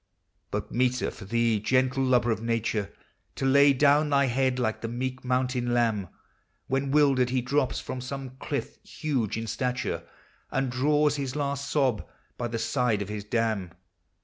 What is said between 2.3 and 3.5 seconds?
of nature, To